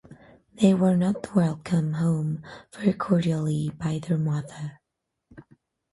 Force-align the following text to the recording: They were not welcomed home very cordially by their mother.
They 0.55 0.73
were 0.73 0.97
not 0.97 1.35
welcomed 1.35 1.97
home 1.97 2.41
very 2.73 2.93
cordially 2.93 3.69
by 3.69 3.99
their 3.99 4.17
mother. 4.17 4.81